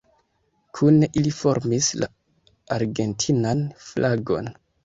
Kune 0.77 1.09
ili 1.21 1.33
formis 1.41 1.91
la 2.05 2.09
argentinan 2.79 3.63
flagon. 3.91 4.55